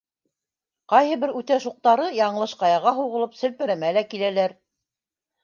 Ҡайһы 0.93 1.17
бер 1.23 1.33
үтә 1.41 1.57
шуҡтары, 1.65 2.07
яңылыш 2.21 2.57
ҡаяға 2.63 2.95
һуғылып, 3.01 3.37
селпәрәмә 3.43 3.93
лә 4.01 4.05
киләләр. 4.17 4.59